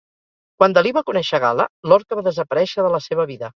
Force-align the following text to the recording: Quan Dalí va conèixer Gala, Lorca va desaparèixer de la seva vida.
Quan 0.61 0.73
Dalí 0.77 0.93
va 0.99 1.03
conèixer 1.09 1.41
Gala, 1.45 1.69
Lorca 1.93 2.21
va 2.23 2.25
desaparèixer 2.31 2.89
de 2.89 2.91
la 2.99 3.05
seva 3.11 3.31
vida. 3.35 3.49